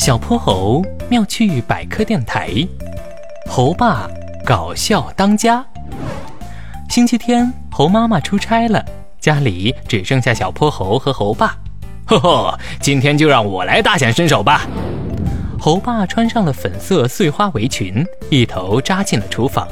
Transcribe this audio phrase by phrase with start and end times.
[0.00, 2.66] 小泼猴妙趣百科电台，
[3.46, 4.08] 猴爸
[4.46, 5.62] 搞笑当家。
[6.88, 8.82] 星期天，猴妈妈出差了，
[9.20, 11.54] 家里只剩下小泼猴和猴爸。
[12.06, 14.62] 呵呵，今天就让我来大显身手吧！
[15.60, 19.68] 猴爸穿上了粉色碎花围裙，一头扎进了厨房。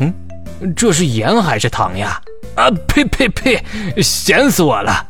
[0.76, 2.20] 这是盐还是糖呀？
[2.54, 3.64] 啊呸呸呸！
[4.02, 5.06] 咸死我了！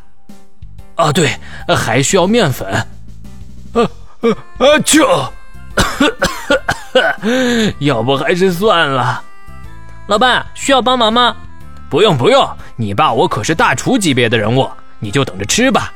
[0.95, 1.29] 啊对，
[1.75, 2.87] 还需要面粉。
[4.21, 4.79] 啊啊啊！
[4.79, 5.33] 就，
[7.79, 9.23] 要不还是算了。
[10.07, 11.35] 老爸需要帮忙吗？
[11.89, 14.69] 不用不用，你爸我可是大厨级别的人物，
[14.99, 15.93] 你就等着吃吧。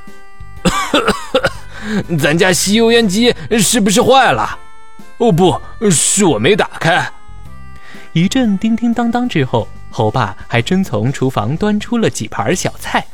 [2.18, 4.58] 咱家吸油烟机是不是坏了？
[5.18, 5.60] 哦不
[5.92, 7.08] 是我没打开。
[8.14, 13.06] 一阵叮叮当当之后，猴爸还真从厨房端出了几盘小菜，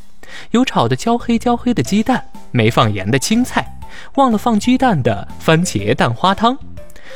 [0.52, 3.69] 有炒的焦黑焦黑的鸡蛋，没放盐的青菜，
[4.16, 6.58] 忘了放鸡蛋的番茄蛋花汤。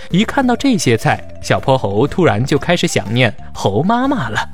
[0.10, 4.50] 一看到这些菜，小泼猴突然就开始想念猴妈妈了。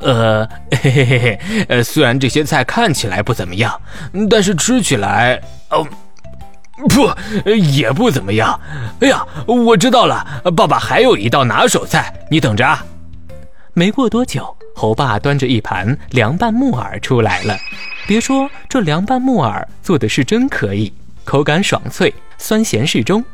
[0.00, 0.48] 呃，
[0.82, 3.80] 嘿嘿嘿嘿，呃，虽然这些菜看起来不怎么样，
[4.28, 5.86] 但是吃起来，哦，
[6.88, 7.10] 不，
[7.50, 8.58] 也不怎么样。
[9.00, 12.84] 哎呀，我知道了，爸爸还有一道拿手菜，你等着啊。
[13.74, 17.56] 没过多久，猴爸端着一盘凉拌木耳出来了。
[18.06, 20.92] 别说这凉拌木耳做的是真可以，
[21.24, 23.24] 口感爽脆，酸咸适中。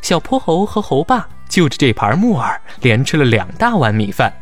[0.00, 4.32] 小泼猴和猴爸就着这盘木耳，连吃了两大碗米饭。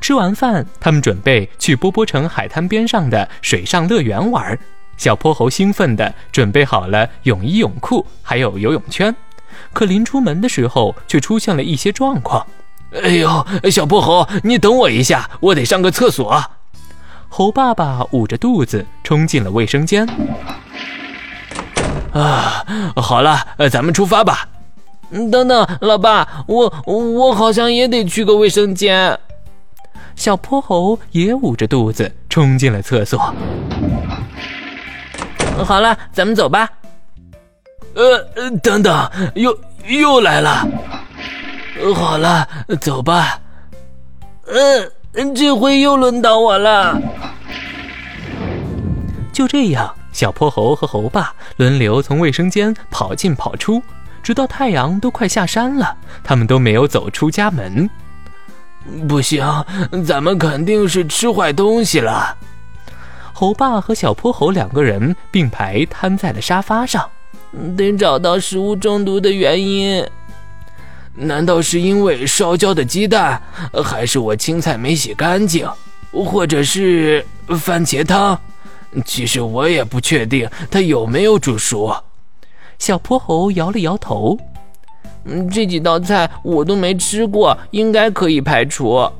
[0.00, 4.58] 吃完饭，他们准备去波波城海滩边上的水上乐园玩。
[4.96, 9.14] 小泼猴兴奋地准备好了泳衣、泳裤，还有游泳圈。
[9.72, 12.46] 可临出门的时候，却出现了一些状况。
[12.92, 16.42] 哎呦，小泼猴，你等我一下，我得上个厕所。
[17.28, 20.06] 猴爸爸捂着肚子冲进了卫生间。
[22.18, 22.64] 啊，
[22.96, 23.38] 好了，
[23.70, 24.48] 咱们出发吧。
[25.10, 29.18] 等等，老爸，我我好像也得去个卫生间。
[30.14, 33.18] 小泼猴也捂着肚子冲进了厕所。
[35.64, 36.68] 好了，咱们走吧。
[37.94, 40.66] 呃，等等，又又来了。
[41.94, 42.48] 好了，
[42.80, 43.38] 走吧。
[44.46, 47.00] 嗯，这回又轮到我了。
[49.32, 53.82] 就这样，小泼猴和猴爸轮流从卫生间跑进跑出，
[54.22, 55.94] 直到太阳都快下山了，
[56.24, 57.88] 他们都没有走出家门。
[59.06, 59.46] 不行，
[60.06, 62.34] 咱们肯定是吃坏东西了。
[63.34, 67.06] 猴爸和小泼猴两个人并排瘫在了沙发上，
[67.76, 70.02] 得找到食物中毒的原因。
[71.12, 73.38] 难道是因为烧焦的鸡蛋，
[73.84, 75.68] 还是我青菜没洗干净，
[76.10, 77.22] 或者是
[77.58, 78.40] 番茄汤？
[79.04, 81.94] 其实我也不确定它有没有煮熟。
[82.78, 84.36] 小泼猴摇了摇头。
[85.24, 89.10] 嗯，这几道菜我都没吃过，应该可以排除。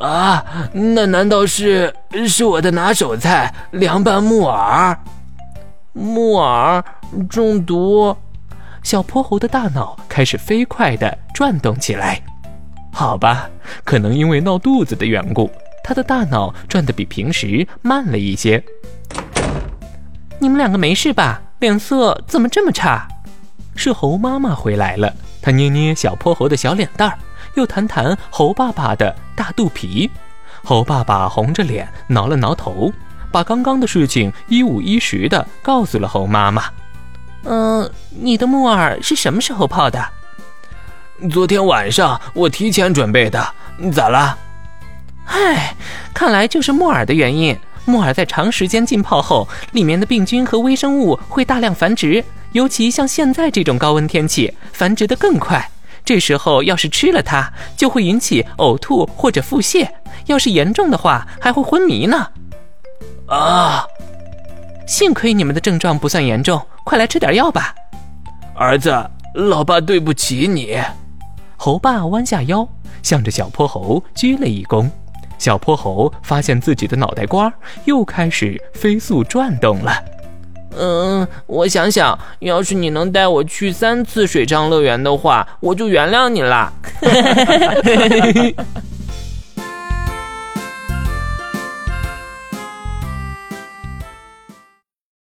[0.00, 1.94] 啊，那难道是
[2.26, 4.98] 是我的拿手菜凉拌木耳？
[5.92, 6.82] 木耳
[7.28, 8.16] 中毒？
[8.82, 12.20] 小泼猴的大脑开始飞快地转动起来。
[12.92, 13.48] 好吧，
[13.84, 15.50] 可能因为闹肚子的缘故，
[15.82, 18.62] 他的大脑转得比平时慢了一些。
[20.38, 21.40] 你们两个没事吧？
[21.60, 23.08] 脸色怎么这么差？
[23.74, 25.12] 是猴妈妈回来了。
[25.40, 27.18] 她捏捏小泼猴的小脸蛋儿，
[27.54, 30.10] 又弹弹猴爸爸的大肚皮。
[30.62, 32.92] 猴爸爸红着脸挠了挠头，
[33.30, 36.64] 把刚刚的事情一五一十的告诉了猴妈妈。
[37.44, 40.02] 嗯，你的木耳是什么时候泡的？
[41.30, 43.46] 昨天晚上我提前准备的。
[43.92, 44.36] 咋啦？
[45.26, 45.74] 唉，
[46.12, 47.58] 看来就是木耳的原因。
[47.86, 52.24] 木耳在长时间浸泡后，里面的病菌和微生物会大量繁殖。
[52.52, 55.68] 尤其像现在这种高温天气，繁殖的更快。
[56.04, 59.88] 这时候要是吃了它，就会引起呕吐或者腹泻，
[60.26, 62.28] 要是严重的话，还会昏迷呢。
[63.26, 63.84] 啊！
[64.86, 67.74] 幸亏你们的症状不算严重，快来吃点药吧。
[68.54, 68.94] 儿子，
[69.34, 70.78] 老爸对不起你。
[71.56, 72.68] 猴爸弯下腰，
[73.02, 74.88] 向着小泼猴鞠了一躬。
[75.38, 77.52] 小泼猴发现自己的脑袋瓜
[77.84, 79.92] 又开始飞速转动了。
[80.76, 86.72] 嗯，我想想，要是你能带我去三次水上乐园的话，我就原谅你啦。